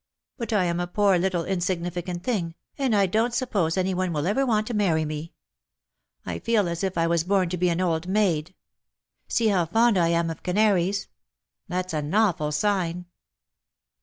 But 0.35 0.51
I 0.51 0.63
am 0.63 0.79
a 0.79 0.87
poor 0.87 1.19
little 1.19 1.45
insignificant 1.45 2.23
thing, 2.23 2.55
and 2.75 2.95
I 2.95 3.05
don't 3.05 3.35
suppose 3.35 3.77
any 3.77 3.93
one 3.93 4.11
will 4.11 4.25
ever 4.25 4.47
want 4.47 4.65
to 4.65 4.73
marry 4.73 5.05
me. 5.05 5.33
I 6.25 6.39
feel 6.39 6.67
as 6.67 6.83
if 6.83 6.97
I 6.97 7.05
was 7.05 7.23
born 7.23 7.49
to 7.49 7.57
be 7.57 7.69
an 7.69 7.79
old 7.79 8.07
maid. 8.07 8.55
See 9.27 9.49
how 9.49 9.67
fond 9.67 9.99
I 9.99 10.07
am 10.07 10.31
oi 10.31 10.35
canaries! 10.41 11.07
That's 11.67 11.93
an 11.93 12.11
awful 12.15 12.51
sign." 12.51 13.05